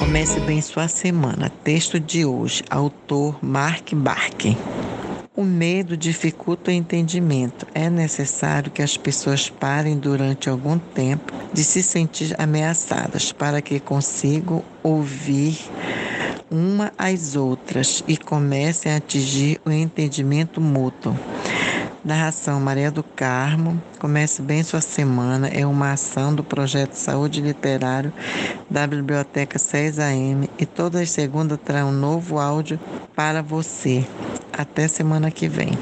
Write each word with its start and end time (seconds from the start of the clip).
Comece 0.00 0.40
bem 0.40 0.62
sua 0.62 0.88
semana. 0.88 1.52
Texto 1.62 2.00
de 2.00 2.24
hoje, 2.24 2.64
autor 2.70 3.38
Mark 3.44 3.92
Barker. 3.92 4.56
O 5.36 5.44
medo 5.44 5.94
dificulta 5.94 6.70
o 6.70 6.74
entendimento. 6.74 7.66
É 7.74 7.90
necessário 7.90 8.70
que 8.70 8.80
as 8.80 8.96
pessoas 8.96 9.50
parem 9.50 9.98
durante 9.98 10.48
algum 10.48 10.78
tempo 10.78 11.34
de 11.52 11.62
se 11.62 11.82
sentir 11.82 12.34
ameaçadas 12.40 13.30
para 13.30 13.60
que 13.60 13.78
consigam 13.78 14.64
ouvir 14.82 15.58
uma 16.50 16.90
às 16.96 17.36
outras 17.36 18.02
e 18.08 18.16
comecem 18.16 18.90
a 18.90 18.96
atingir 18.96 19.60
o 19.66 19.70
entendimento 19.70 20.62
mútuo. 20.62 21.14
Narração 22.04 22.58
Maria 22.60 22.90
do 22.90 23.02
Carmo. 23.02 23.80
Comece 23.98 24.40
bem 24.40 24.62
sua 24.62 24.80
semana. 24.80 25.48
É 25.48 25.66
uma 25.66 25.92
ação 25.92 26.34
do 26.34 26.42
projeto 26.42 26.94
Saúde 26.94 27.42
Literário 27.42 28.12
da 28.70 28.86
Biblioteca 28.86 29.58
6AM 29.58 30.48
e 30.58 30.64
todas 30.64 31.02
as 31.02 31.10
segundas 31.10 31.58
terá 31.62 31.84
um 31.84 31.92
novo 31.92 32.38
áudio 32.38 32.80
para 33.14 33.42
você. 33.42 34.06
Até 34.52 34.88
semana 34.88 35.30
que 35.30 35.48
vem. 35.48 35.78